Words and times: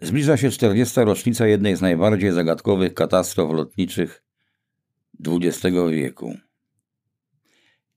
Zbliża 0.00 0.36
się 0.36 0.50
40. 0.50 1.00
rocznica 1.00 1.46
jednej 1.46 1.76
z 1.76 1.80
najbardziej 1.80 2.32
zagadkowych 2.32 2.94
katastrof 2.94 3.52
lotniczych 3.52 4.22
XX 5.26 5.76
wieku. 5.90 6.34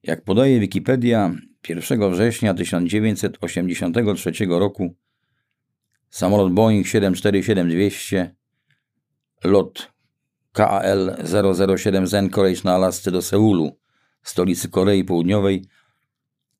Jak 0.03 0.23
podaje 0.23 0.59
Wikipedia, 0.59 1.35
1 1.69 2.11
września 2.11 2.53
1983 2.53 4.31
roku 4.49 4.95
samolot 6.09 6.53
Boeing 6.53 6.87
747-200 6.87 8.29
lot 9.43 9.92
KAL 10.53 11.15
007 11.77 12.07
z 12.07 12.13
Anchorage 12.13 12.63
na 12.63 12.75
Alasce 12.75 13.11
do 13.11 13.21
Seulu, 13.21 13.77
stolicy 14.23 14.69
Korei 14.69 15.03
Południowej, 15.03 15.65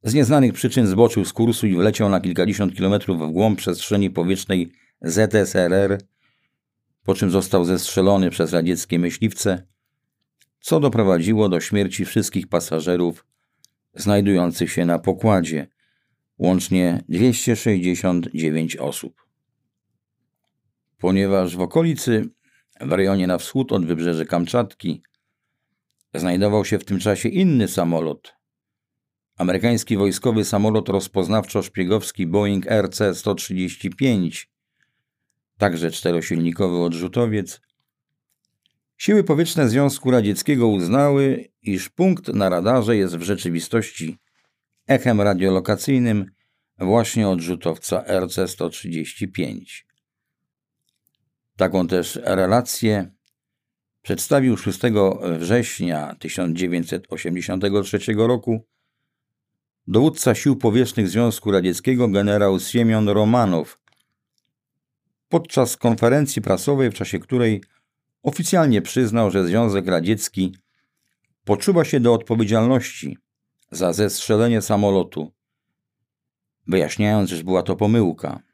z 0.04 0.14
nieznanych 0.14 0.54
przyczyn 0.54 0.88
zboczył 0.88 1.26
z 1.26 1.34
kursu 1.34 1.68
i 1.68 1.76
wleciał 1.76 2.10
na 2.10 2.22
kilkadziesiąt 2.22 2.76
kilometrów 2.76 3.20
w 3.20 3.32
głąb 3.32 3.60
przestrzeni 3.60 4.10
powietrznej 4.10 4.72
ZSRR, 5.02 6.02
po 7.04 7.16
czym 7.16 7.32
został 7.32 7.66
zestrzelony 7.66 8.30
przez 8.30 8.54
radzieckie 8.54 9.00
myśliwce, 9.00 9.68
co 10.60 10.80
doprowadziło 10.80 11.50
do 11.50 11.60
śmierci 11.60 12.06
wszystkich 12.06 12.48
pasażerów 12.48 13.26
znajdujących 13.96 14.72
się 14.72 14.86
na 14.86 15.00
pokładzie, 15.00 15.68
łącznie 16.38 17.04
269 17.10 18.76
osób. 18.76 19.26
Ponieważ 20.98 21.58
w 21.58 21.62
okolicy, 21.62 22.30
w 22.86 22.92
rejonie 22.92 23.28
na 23.28 23.38
wschód 23.38 23.72
od 23.72 23.86
wybrzeży 23.86 24.26
Kamczatki, 24.26 25.04
znajdował 26.14 26.66
się 26.66 26.80
w 26.80 26.86
tym 26.86 27.00
czasie 27.00 27.30
inny 27.30 27.68
samolot, 27.68 28.34
amerykański 29.38 29.98
wojskowy 29.98 30.45
samolot 30.45 30.89
rozpoznawczo-szpiegowski 30.89 32.28
Boeing 32.28 32.66
RC-135, 32.66 34.45
także 35.58 35.92
czterosilnikowy 35.92 36.78
odrzutowiec, 36.78 37.61
siły 38.98 39.23
powietrzne 39.23 39.70
Związku 39.70 40.11
Radzieckiego 40.11 40.67
uznały, 40.67 41.50
iż 41.61 41.89
punkt 41.89 42.28
na 42.28 42.50
radarze 42.50 42.98
jest 42.98 43.17
w 43.17 43.22
rzeczywistości 43.22 44.17
echem 44.88 45.22
radiolokacyjnym 45.22 46.26
właśnie 46.80 47.30
odrzutowca 47.30 48.04
RC-135. 48.08 49.92
Taką 51.58 51.88
też 51.88 52.20
relację 52.23 53.12
przedstawił 54.02 54.58
6 54.58 54.80
września 55.40 56.16
1983 56.20 58.00
roku 58.18 58.66
dowódca 59.88 60.36
sił 60.36 60.56
powietrznych 60.56 61.10
Związku 61.10 61.52
Radzieckiego 61.52 62.08
generał 62.08 62.60
Siemion 62.60 63.10
Romanow 63.10 63.80
podczas 65.30 65.78
konferencji 65.78 66.42
prasowej, 66.42 66.92
w 66.92 66.94
czasie 66.94 67.20
której 67.20 67.64
oficjalnie 68.23 68.82
przyznał, 68.82 69.32
że 69.32 69.48
Związek 69.48 69.88
Radziecki 69.88 70.56
poczuwa 71.44 71.86
się 71.86 72.00
do 72.00 72.14
odpowiedzialności 72.14 73.17
za 73.72 73.94
zestrzelenie 73.94 74.62
samolotu, 74.62 75.32
wyjaśniając, 76.67 77.30
że 77.30 77.44
była 77.44 77.64
to 77.64 77.76
pomyłka. 77.76 78.53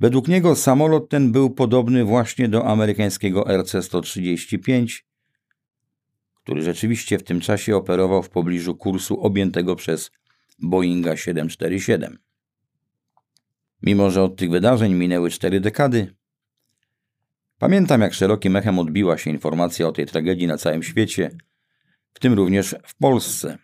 Według 0.00 0.28
niego 0.28 0.56
samolot 0.56 1.08
ten 1.08 1.32
był 1.32 1.50
podobny 1.50 2.04
właśnie 2.04 2.48
do 2.48 2.66
amerykańskiego 2.66 3.42
RC-135, 3.42 5.02
który 6.34 6.62
rzeczywiście 6.62 7.18
w 7.18 7.22
tym 7.22 7.40
czasie 7.40 7.76
operował 7.76 8.22
w 8.22 8.30
pobliżu 8.30 8.74
kursu 8.74 9.20
objętego 9.20 9.76
przez 9.76 10.10
Boeinga 10.58 11.16
747. 11.16 12.18
Mimo, 13.82 14.10
że 14.10 14.22
od 14.22 14.36
tych 14.36 14.50
wydarzeń 14.50 14.94
minęły 14.94 15.30
cztery 15.30 15.60
dekady, 15.60 16.14
pamiętam 17.58 18.00
jak 18.00 18.14
szerokim 18.14 18.56
echem 18.56 18.78
odbiła 18.78 19.18
się 19.18 19.30
informacja 19.30 19.88
o 19.88 19.92
tej 19.92 20.06
tragedii 20.06 20.46
na 20.46 20.56
całym 20.56 20.82
świecie, 20.82 21.30
w 22.14 22.18
tym 22.18 22.32
również 22.32 22.74
w 22.86 22.96
Polsce. 22.96 23.58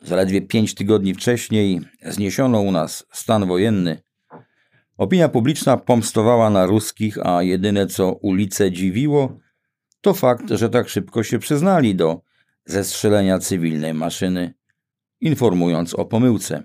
Zaledwie 0.00 0.42
pięć 0.42 0.74
tygodni 0.74 1.14
wcześniej 1.14 1.80
zniesiono 2.02 2.60
u 2.60 2.72
nas 2.72 3.06
stan 3.12 3.46
wojenny. 3.46 4.02
Opinia 4.96 5.28
publiczna 5.28 5.76
pomstowała 5.76 6.50
na 6.50 6.66
ruskich, 6.66 7.26
a 7.26 7.42
jedyne 7.42 7.86
co 7.86 8.12
ulice 8.12 8.72
dziwiło, 8.72 9.38
to 10.00 10.14
fakt, 10.14 10.50
że 10.50 10.68
tak 10.70 10.88
szybko 10.88 11.22
się 11.22 11.38
przyznali 11.38 11.94
do 11.94 12.20
zestrzelenia 12.64 13.38
cywilnej 13.38 13.94
maszyny, 13.94 14.54
informując 15.20 15.94
o 15.94 16.04
pomyłce. 16.04 16.62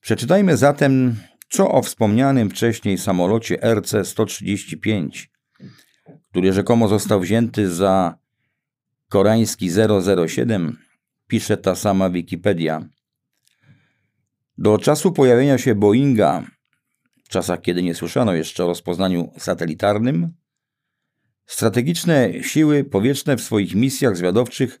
Przeczytajmy 0.00 0.56
zatem, 0.56 1.16
co 1.48 1.72
o 1.72 1.82
wspomnianym 1.82 2.50
wcześniej 2.50 2.98
samolocie 2.98 3.56
RC-135, 3.56 5.26
który 6.30 6.52
rzekomo 6.52 6.88
został 6.88 7.20
wzięty 7.20 7.70
za 7.70 8.18
koreański 9.08 9.70
007, 10.26 10.78
pisze 11.26 11.56
ta 11.56 11.74
sama 11.74 12.10
Wikipedia. 12.10 12.88
Do 14.60 14.78
czasu 14.78 15.12
pojawienia 15.12 15.58
się 15.58 15.74
Boeinga, 15.74 16.42
w 17.24 17.28
czasach 17.28 17.60
kiedy 17.60 17.82
nie 17.82 17.94
słyszano 17.94 18.34
jeszcze 18.34 18.64
o 18.64 18.66
rozpoznaniu 18.66 19.32
satelitarnym, 19.38 20.32
strategiczne 21.46 22.42
siły 22.42 22.84
powietrzne 22.84 23.36
w 23.36 23.40
swoich 23.40 23.74
misjach 23.74 24.16
zwiadowczych 24.16 24.80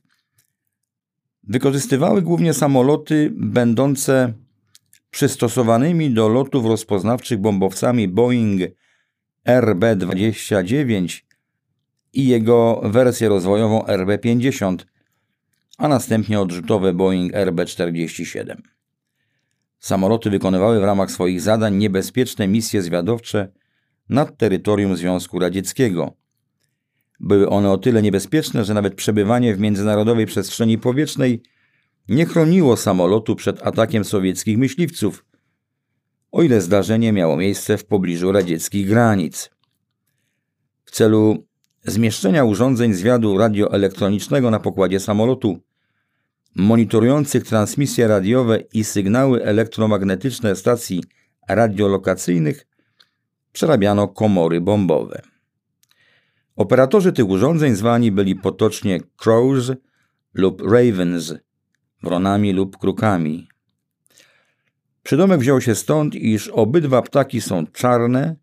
wykorzystywały 1.42 2.22
głównie 2.22 2.54
samoloty 2.54 3.32
będące 3.34 4.32
przystosowanymi 5.10 6.10
do 6.10 6.28
lotów 6.28 6.66
rozpoznawczych 6.66 7.38
bombowcami 7.38 8.08
Boeing 8.08 8.60
RB-29 9.46 11.22
i 12.12 12.28
jego 12.28 12.80
wersję 12.84 13.28
rozwojową 13.28 13.82
RB-50, 13.82 14.76
a 15.78 15.88
następnie 15.88 16.40
odrzutowe 16.40 16.92
Boeing 16.92 17.32
RB-47. 17.32 18.79
Samoloty 19.80 20.30
wykonywały 20.30 20.80
w 20.80 20.84
ramach 20.84 21.10
swoich 21.10 21.40
zadań 21.40 21.76
niebezpieczne 21.76 22.48
misje 22.48 22.82
zwiadowcze 22.82 23.52
nad 24.08 24.36
terytorium 24.38 24.96
Związku 24.96 25.38
Radzieckiego. 25.38 26.12
Były 27.20 27.48
one 27.48 27.70
o 27.70 27.78
tyle 27.78 28.02
niebezpieczne, 28.02 28.64
że 28.64 28.74
nawet 28.74 28.94
przebywanie 28.94 29.54
w 29.54 29.60
międzynarodowej 29.60 30.26
przestrzeni 30.26 30.78
powietrznej 30.78 31.42
nie 32.08 32.26
chroniło 32.26 32.76
samolotu 32.76 33.36
przed 33.36 33.66
atakiem 33.66 34.04
sowieckich 34.04 34.58
myśliwców, 34.58 35.24
o 36.32 36.42
ile 36.42 36.60
zdarzenie 36.60 37.12
miało 37.12 37.36
miejsce 37.36 37.78
w 37.78 37.84
pobliżu 37.84 38.32
radzieckich 38.32 38.88
granic. 38.88 39.50
W 40.84 40.90
celu 40.90 41.46
zmieszczenia 41.82 42.44
urządzeń 42.44 42.94
zwiadu 42.94 43.38
radioelektronicznego 43.38 44.50
na 44.50 44.60
pokładzie 44.60 45.00
samolotu, 45.00 45.60
monitorujących 46.54 47.44
transmisje 47.44 48.08
radiowe 48.08 48.58
i 48.72 48.84
sygnały 48.84 49.44
elektromagnetyczne 49.44 50.56
stacji 50.56 51.04
radiolokacyjnych, 51.48 52.66
przerabiano 53.52 54.08
komory 54.08 54.60
bombowe. 54.60 55.22
Operatorzy 56.56 57.12
tych 57.12 57.28
urządzeń 57.28 57.74
zwani 57.74 58.12
byli 58.12 58.36
potocznie 58.36 59.00
Crows 59.16 59.72
lub 60.34 60.62
Ravens, 60.62 61.34
wronami 62.02 62.52
lub 62.52 62.78
krukami. 62.78 63.48
Przydomek 65.02 65.40
wziął 65.40 65.60
się 65.60 65.74
stąd, 65.74 66.14
iż 66.14 66.48
obydwa 66.48 67.02
ptaki 67.02 67.40
są 67.40 67.66
czarne, 67.66 68.36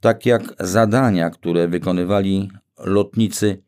tak 0.00 0.26
jak 0.26 0.42
zadania, 0.60 1.30
które 1.30 1.68
wykonywali 1.68 2.50
lotnicy 2.78 3.62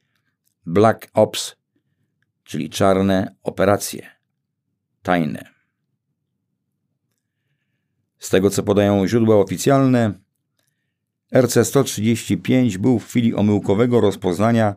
Black 0.66 1.08
Ops, 1.14 1.56
czyli 2.44 2.70
czarne 2.70 3.34
operacje, 3.42 4.06
tajne. 5.02 5.44
Z 8.18 8.30
tego 8.30 8.50
co 8.50 8.62
podają 8.62 9.06
źródła 9.06 9.36
oficjalne, 9.36 10.12
RC-135 11.34 12.76
był 12.76 12.98
w 12.98 13.06
chwili 13.06 13.34
omyłkowego 13.34 14.00
rozpoznania 14.00 14.74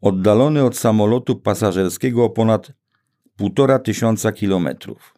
oddalony 0.00 0.64
od 0.64 0.76
samolotu 0.76 1.36
pasażerskiego 1.36 2.24
o 2.24 2.30
ponad 2.30 2.72
półtora 3.36 3.78
tysiąca 3.78 4.32
kilometrów. 4.32 5.14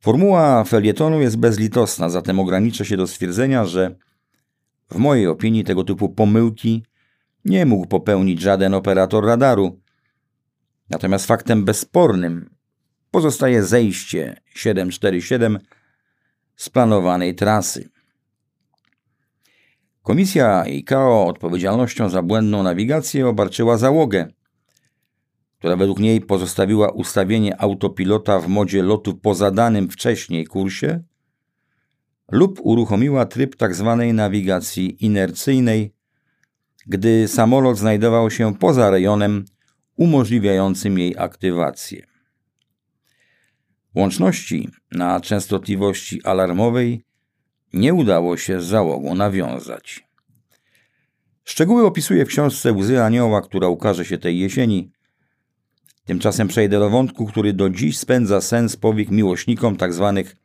Formuła 0.00 0.64
felietonu 0.64 1.20
jest 1.20 1.36
bezlitosna, 1.36 2.08
zatem 2.08 2.40
ograniczę 2.40 2.84
się 2.84 2.96
do 2.96 3.06
stwierdzenia, 3.06 3.64
że 3.64 3.96
w 4.90 4.96
mojej 4.96 5.26
opinii 5.26 5.64
tego 5.64 5.84
typu 5.84 6.08
pomyłki 6.08 6.82
nie 7.46 7.66
mógł 7.66 7.86
popełnić 7.86 8.40
żaden 8.40 8.74
operator 8.74 9.24
radaru. 9.24 9.80
Natomiast 10.90 11.26
faktem 11.26 11.64
bezspornym 11.64 12.50
pozostaje 13.10 13.62
zejście 13.64 14.40
747 14.54 15.58
z 16.56 16.68
planowanej 16.68 17.34
trasy. 17.34 17.88
Komisja 20.02 20.64
ICAO 20.66 21.26
odpowiedzialnością 21.26 22.08
za 22.08 22.22
błędną 22.22 22.62
nawigację 22.62 23.28
obarczyła 23.28 23.76
załogę, 23.76 24.28
która 25.58 25.76
według 25.76 25.98
niej 25.98 26.20
pozostawiła 26.20 26.90
ustawienie 26.90 27.60
autopilota 27.60 28.40
w 28.40 28.48
modzie 28.48 28.82
lotu 28.82 29.14
po 29.14 29.34
zadanym 29.34 29.88
wcześniej 29.88 30.44
kursie 30.44 31.02
lub 32.30 32.60
uruchomiła 32.62 33.26
tryb 33.26 33.56
tzw. 33.56 33.96
Tak 33.98 34.14
nawigacji 34.14 35.04
inercyjnej, 35.04 35.95
gdy 36.86 37.28
samolot 37.28 37.78
znajdował 37.78 38.30
się 38.30 38.54
poza 38.54 38.90
rejonem 38.90 39.44
umożliwiającym 39.96 40.98
jej 40.98 41.18
aktywację. 41.18 42.06
Łączności 43.94 44.68
na 44.92 45.20
częstotliwości 45.20 46.22
alarmowej 46.24 47.04
nie 47.72 47.94
udało 47.94 48.36
się 48.36 48.60
z 48.60 48.64
załogą 48.64 49.14
nawiązać. 49.14 50.06
Szczegóły 51.44 51.86
opisuję 51.86 52.24
w 52.24 52.28
książce 52.28 52.72
Łzy 52.72 53.02
Anioła, 53.02 53.42
która 53.42 53.68
ukaże 53.68 54.04
się 54.04 54.18
tej 54.18 54.38
jesieni. 54.38 54.90
Tymczasem 56.04 56.48
przejdę 56.48 56.78
do 56.78 56.90
wątku, 56.90 57.26
który 57.26 57.52
do 57.52 57.70
dziś 57.70 57.98
spędza 57.98 58.40
sens 58.40 58.76
powiek 58.76 59.10
miłośnikom 59.10 59.76
tzw. 59.76 60.12
Tak 60.16 60.36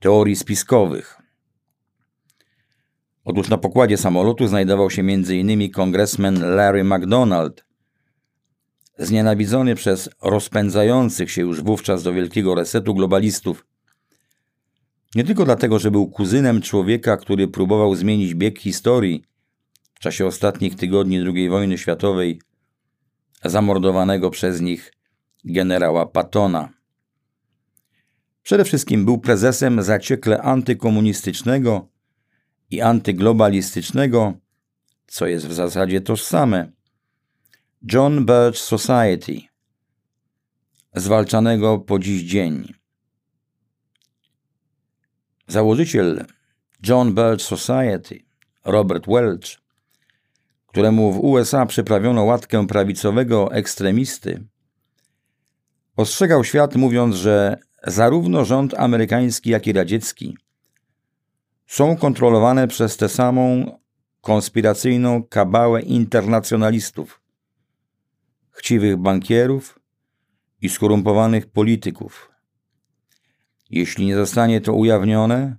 teorii 0.00 0.36
spiskowych. 0.36 1.17
Otóż 3.28 3.48
na 3.48 3.58
pokładzie 3.58 3.96
samolotu 3.96 4.48
znajdował 4.48 4.90
się 4.90 5.02
m.in. 5.02 5.70
kongresmen 5.70 6.56
Larry 6.56 6.84
McDonald, 6.84 7.64
znienawidzony 8.98 9.74
przez 9.74 10.10
rozpędzających 10.22 11.30
się 11.30 11.42
już 11.42 11.62
wówczas 11.62 12.02
do 12.02 12.12
wielkiego 12.12 12.54
resetu 12.54 12.94
globalistów. 12.94 13.66
Nie 15.14 15.24
tylko 15.24 15.44
dlatego, 15.44 15.78
że 15.78 15.90
był 15.90 16.08
kuzynem 16.08 16.62
człowieka, 16.62 17.16
który 17.16 17.48
próbował 17.48 17.94
zmienić 17.94 18.34
bieg 18.34 18.58
historii 18.58 19.24
w 19.94 19.98
czasie 19.98 20.26
ostatnich 20.26 20.76
tygodni 20.76 21.18
II 21.18 21.48
wojny 21.48 21.78
światowej, 21.78 22.40
zamordowanego 23.44 24.30
przez 24.30 24.60
nich 24.60 24.92
generała 25.44 26.06
Pattona. 26.06 26.68
Przede 28.42 28.64
wszystkim 28.64 29.04
był 29.04 29.18
prezesem 29.18 29.82
zaciekle 29.82 30.42
antykomunistycznego 30.42 31.88
i 32.70 32.80
antyglobalistycznego, 32.80 34.34
co 35.06 35.26
jest 35.26 35.46
w 35.46 35.52
zasadzie 35.52 36.00
tożsame, 36.00 36.72
John 37.92 38.26
Birch 38.26 38.58
Society, 38.58 39.40
zwalczanego 40.94 41.78
po 41.78 41.98
dziś 41.98 42.22
dzień. 42.22 42.74
Założyciel 45.46 46.24
John 46.86 47.14
Birch 47.14 47.42
Society, 47.42 48.20
Robert 48.64 49.06
Welch, 49.06 49.58
któremu 50.66 51.12
w 51.12 51.18
USA 51.18 51.66
przyprawiono 51.66 52.24
łatkę 52.24 52.66
prawicowego 52.66 53.52
ekstremisty, 53.52 54.44
ostrzegał 55.96 56.44
świat 56.44 56.76
mówiąc, 56.76 57.16
że 57.16 57.58
zarówno 57.86 58.44
rząd 58.44 58.74
amerykański, 58.74 59.50
jak 59.50 59.66
i 59.66 59.72
radziecki 59.72 60.36
są 61.68 61.96
kontrolowane 61.96 62.68
przez 62.68 62.96
tę 62.96 63.08
samą 63.08 63.78
konspiracyjną 64.20 65.22
kabałę 65.22 65.82
internacjonalistów, 65.82 67.20
chciwych 68.50 68.96
bankierów 68.96 69.78
i 70.60 70.68
skorumpowanych 70.68 71.46
polityków. 71.46 72.32
Jeśli 73.70 74.06
nie 74.06 74.16
zostanie 74.16 74.60
to 74.60 74.72
ujawnione, 74.72 75.56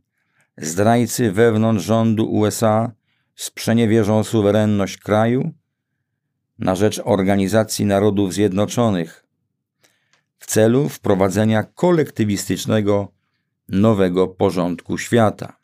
zdrajcy 0.57 1.31
wewnątrz 1.31 1.85
rządu 1.85 2.31
USA 2.31 2.91
sprzeniewierzą 3.35 4.23
suwerenność 4.23 4.97
kraju 4.97 5.51
na 6.59 6.75
rzecz 6.75 7.01
Organizacji 7.03 7.85
Narodów 7.85 8.33
Zjednoczonych 8.33 9.25
w 10.39 10.45
celu 10.45 10.89
wprowadzenia 10.89 11.63
kolektywistycznego 11.63 13.11
nowego 13.67 14.27
porządku 14.27 14.97
świata. 14.97 15.58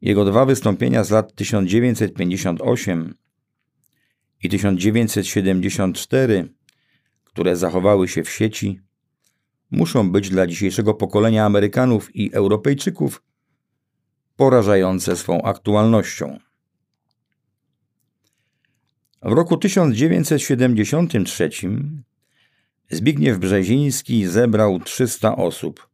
Jego 0.00 0.24
dwa 0.24 0.44
wystąpienia 0.44 1.04
z 1.04 1.10
lat 1.10 1.34
1958 1.34 3.14
i 4.42 4.48
1974, 4.48 6.54
które 7.24 7.56
zachowały 7.56 8.08
się 8.08 8.24
w 8.24 8.30
sieci, 8.30 8.80
muszą 9.70 10.12
być 10.12 10.30
dla 10.30 10.46
dzisiejszego 10.46 10.94
pokolenia 10.94 11.44
Amerykanów 11.44 12.16
i 12.16 12.34
Europejczyków 12.34 13.22
porażające 14.36 15.16
swą 15.16 15.42
aktualnością. 15.42 16.38
W 19.22 19.32
roku 19.32 19.56
1973 19.56 21.50
Zbigniew 22.90 23.38
Brzeziński 23.38 24.26
zebrał 24.26 24.80
300 24.80 25.36
osób 25.36 25.87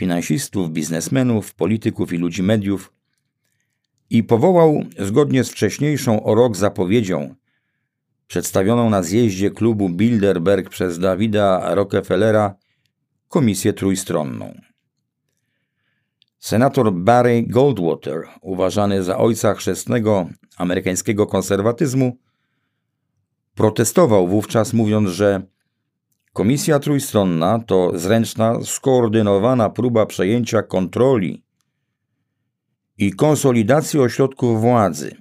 finansistów, 0.00 0.70
biznesmenów, 0.70 1.54
polityków 1.54 2.12
i 2.12 2.18
ludzi 2.18 2.42
mediów 2.42 2.92
i 4.10 4.24
powołał, 4.24 4.84
zgodnie 4.98 5.44
z 5.44 5.50
wcześniejszą 5.50 6.22
o 6.22 6.34
rok 6.34 6.56
zapowiedzią, 6.56 7.34
przedstawioną 8.26 8.90
na 8.90 9.02
zjeździe 9.02 9.50
klubu 9.50 9.88
Bilderberg 9.88 10.68
przez 10.68 10.98
Dawida 10.98 11.74
Rockefellera, 11.74 12.54
komisję 13.28 13.72
trójstronną. 13.72 14.54
Senator 16.38 16.92
Barry 16.92 17.42
Goldwater, 17.46 18.28
uważany 18.40 19.02
za 19.02 19.18
ojca 19.18 19.54
chrzestnego 19.54 20.28
amerykańskiego 20.56 21.26
konserwatyzmu, 21.26 22.16
protestował 23.54 24.28
wówczas, 24.28 24.72
mówiąc, 24.72 25.08
że 25.08 25.42
Komisja 26.32 26.78
trójstronna 26.78 27.58
to 27.66 27.98
zręczna, 27.98 28.58
skoordynowana 28.64 29.70
próba 29.70 30.06
przejęcia 30.06 30.62
kontroli 30.62 31.44
i 32.98 33.12
konsolidacji 33.12 34.00
ośrodków 34.00 34.60
władzy. 34.60 35.16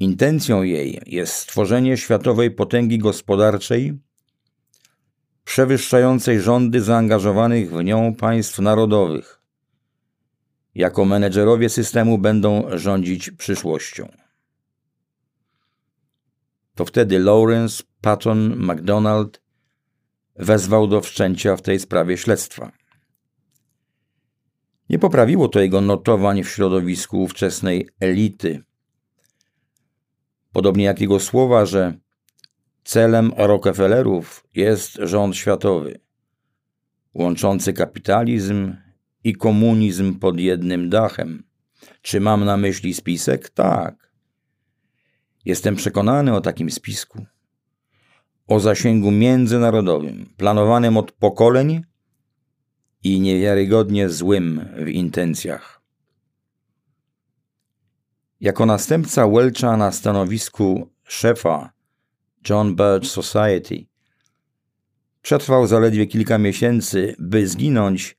Intencją 0.00 0.62
jej 0.62 1.00
jest 1.06 1.32
stworzenie 1.32 1.96
światowej 1.96 2.50
potęgi 2.50 2.98
gospodarczej, 2.98 3.98
przewyższającej 5.44 6.40
rządy 6.40 6.82
zaangażowanych 6.82 7.70
w 7.70 7.84
nią 7.84 8.14
państw 8.14 8.58
narodowych. 8.58 9.42
Jako 10.74 11.04
menedżerowie 11.04 11.68
systemu 11.68 12.18
będą 12.18 12.64
rządzić 12.78 13.30
przyszłością. 13.30 14.08
To 16.74 16.84
wtedy 16.84 17.18
Lawrence, 17.18 17.82
Patton, 18.00 18.56
McDonald 18.56 19.47
wezwał 20.38 20.86
do 20.86 21.00
wszczęcia 21.00 21.56
w 21.56 21.62
tej 21.62 21.80
sprawie 21.80 22.16
śledztwa. 22.16 22.72
Nie 24.88 24.98
poprawiło 24.98 25.48
to 25.48 25.60
jego 25.60 25.80
notowań 25.80 26.42
w 26.42 26.48
środowisku 26.48 27.22
ówczesnej 27.22 27.88
elity. 28.00 28.62
Podobnie 30.52 30.84
jak 30.84 31.00
jego 31.00 31.20
słowa, 31.20 31.66
że 31.66 31.94
celem 32.84 33.32
Rockefellerów 33.36 34.46
jest 34.54 34.94
rząd 34.94 35.36
światowy, 35.36 36.00
łączący 37.14 37.72
kapitalizm 37.72 38.76
i 39.24 39.34
komunizm 39.34 40.18
pod 40.18 40.40
jednym 40.40 40.90
dachem. 40.90 41.42
Czy 42.02 42.20
mam 42.20 42.44
na 42.44 42.56
myśli 42.56 42.94
spisek? 42.94 43.50
Tak. 43.50 44.12
Jestem 45.44 45.76
przekonany 45.76 46.34
o 46.34 46.40
takim 46.40 46.70
spisku 46.70 47.26
o 48.48 48.60
zasięgu 48.60 49.10
międzynarodowym, 49.10 50.26
planowanym 50.36 50.96
od 50.96 51.12
pokoleń 51.12 51.82
i 53.04 53.20
niewiarygodnie 53.20 54.08
złym 54.08 54.68
w 54.76 54.88
intencjach. 54.88 55.80
Jako 58.40 58.66
następca 58.66 59.28
Welcha 59.28 59.76
na 59.76 59.92
stanowisku 59.92 60.90
szefa 61.04 61.72
John 62.48 62.76
Birch 62.76 63.06
Society 63.06 63.86
przetrwał 65.22 65.66
zaledwie 65.66 66.06
kilka 66.06 66.38
miesięcy, 66.38 67.14
by 67.18 67.48
zginąć 67.48 68.16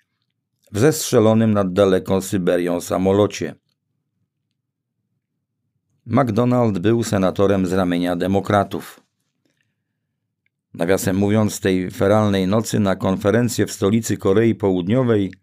w 0.72 0.80
zestrzelonym 0.80 1.54
nad 1.54 1.74
daleką 1.74 2.22
Syberią 2.22 2.82
samolocie. 2.82 3.56
MacDonald 6.06 6.80
był 6.80 7.04
senatorem 7.04 7.66
z 7.66 7.74
ramienia 7.74 8.16
demokratów. 8.16 9.09
Nawiasem 10.74 11.16
mówiąc, 11.16 11.60
tej 11.60 11.92
feralnej 11.92 12.48
nocy 12.48 12.80
na 12.80 12.96
konferencję 12.96 13.66
w 13.66 13.72
stolicy 13.72 14.18
Korei 14.18 14.56
Południowej 14.56 15.34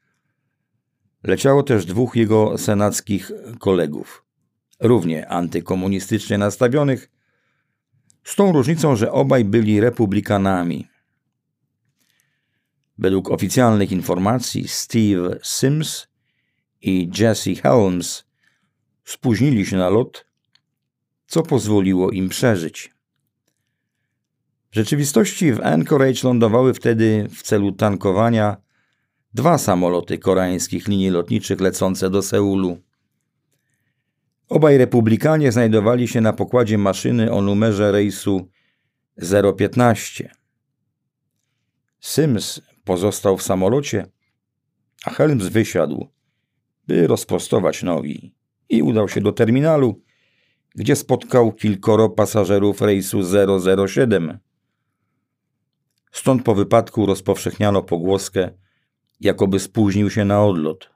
leciało 1.23 1.63
też 1.63 1.87
dwóch 1.87 2.17
jego 2.17 2.59
senackich 2.59 3.33
kolegów, 3.59 4.25
równie 4.81 5.29
antykomunistycznie 5.29 6.39
nastawionych, 6.39 7.11
z 8.25 8.37
tą 8.37 8.53
różnicą, 8.53 8.97
że 8.97 9.13
obaj 9.13 9.45
byli 9.45 9.81
republikanami. 9.81 10.89
Według 12.99 13.31
oficjalnych 13.31 13.93
informacji 13.93 14.69
Steve 14.69 15.39
Sims 15.43 16.09
i 16.83 17.11
Jesse 17.19 17.55
Helms 17.55 18.25
spóźnili 19.05 19.67
się 19.67 19.77
na 19.77 19.89
lot, 19.89 20.27
co 21.27 21.43
pozwoliło 21.43 22.11
im 22.11 22.29
przeżyć. 22.29 22.96
Rzeczywistości 24.77 25.53
w 25.53 25.61
Anchorage 25.61 26.21
lądowały 26.25 26.75
wtedy 26.75 27.29
w 27.31 27.43
celu 27.43 27.73
tankowania 27.73 28.57
dwa 29.35 29.59
samoloty 29.59 30.19
koreańskich 30.19 30.89
linii 30.89 31.11
lotniczych 31.11 31.61
lecące 31.61 32.11
do 32.11 32.23
Seulu. 32.23 32.79
Obaj 34.49 34.79
republikanie 34.79 35.53
znajdowali 35.53 36.09
się 36.09 36.21
na 36.21 36.33
pokładzie 36.33 36.79
maszyny 36.79 37.33
o 37.33 37.43
numerze 37.43 37.93
rejsu 37.93 38.49
015. 39.57 40.31
Sims 42.01 42.61
pozostał 42.85 43.37
w 43.37 43.43
samolocie, 43.43 44.07
a 45.05 45.11
Helms 45.11 45.47
wysiadł, 45.47 46.09
by 46.87 47.07
rozprostować 47.07 47.83
nogi 47.83 48.35
i 48.69 48.83
udał 48.83 49.09
się 49.09 49.21
do 49.21 49.33
terminalu, 49.33 50.03
gdzie 50.75 50.97
spotkał 50.97 51.53
kilkoro 51.53 52.09
pasażerów 52.09 52.81
rejsu 52.81 53.21
007. 53.89 54.46
Stąd 56.17 56.43
po 56.43 56.55
wypadku 56.55 57.07
rozpowszechniano 57.07 57.83
pogłoskę, 57.83 58.51
jakoby 59.21 59.61
spóźnił 59.61 60.11
się 60.11 60.25
na 60.25 60.45
odlot. 60.45 60.91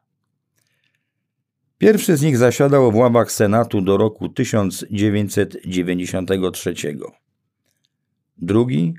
Pierwszy 1.79 2.17
z 2.17 2.23
nich 2.23 2.39
zasiadał 2.39 2.93
w 2.93 2.97
ławach 2.97 3.33
Senatu 3.33 3.81
do 3.81 3.97
roku 3.97 4.29
1993. 4.29 6.75
Drugi 8.39 8.95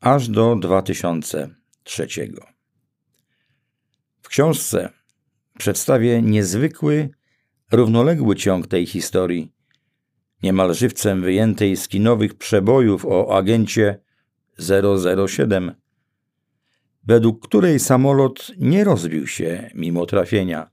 aż 0.00 0.28
do 0.28 0.56
2003. 0.56 2.06
W 4.22 4.28
książce 4.28 4.92
przedstawię 5.58 6.22
niezwykły, 6.22 7.10
równoległy 7.72 8.36
ciąg 8.36 8.66
tej 8.66 8.86
historii, 8.86 9.52
niemal 10.42 10.74
żywcem 10.74 11.22
wyjętej 11.22 11.76
z 11.76 11.88
kinowych 11.88 12.34
przebojów 12.34 13.06
o 13.06 13.36
agencie 13.36 13.98
007, 15.28 15.74
według 17.04 17.48
której 17.48 17.78
samolot 17.78 18.52
nie 18.58 18.84
rozbił 18.84 19.26
się 19.26 19.70
mimo 19.74 20.06
trafienia, 20.06 20.70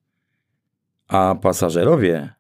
a 1.08 1.36
pasażerowie 1.42 2.34